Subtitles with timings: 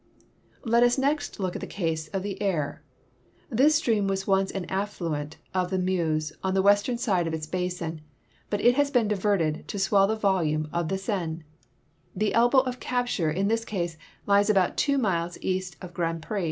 [0.73, 2.81] —Let us next look at tlie case of the Aire.
[3.55, 7.45] Tins stream was once an affluent of the Meuse on the we.stern side, of its
[7.45, 8.01] basin.
[8.49, 11.43] but it has been diverted to swell the volume of tlie Seine.
[12.15, 13.95] The elbow of cap ture in this case
[14.25, 16.39] lies about two miles east of Grand Pre.